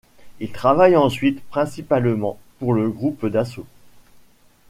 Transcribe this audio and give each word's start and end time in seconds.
Il 0.39 0.51
travaille 0.51 0.95
ensuite 0.95 1.43
principalement 1.43 2.39
pour 2.57 2.73
le 2.73 2.89
Groupe 2.89 3.27
Dassault. 3.27 3.67